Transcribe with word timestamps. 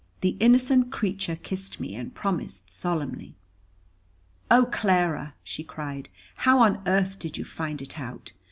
The 0.21 0.35
innocent 0.39 0.91
creature 0.91 1.35
kissed 1.35 1.79
me, 1.79 1.93
and 1.93 2.11
promised 2.11 2.71
solemnly. 2.71 3.35
"Oh, 4.49 4.65
Clara," 4.65 5.35
she 5.43 5.63
cried, 5.63 6.09
"how 6.37 6.57
on 6.63 6.81
earth 6.87 7.19
did 7.19 7.37
you 7.37 7.45
find 7.45 7.83
it 7.83 7.99
out? 7.99 8.31